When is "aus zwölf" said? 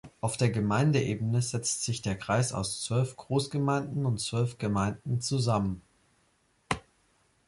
2.53-3.15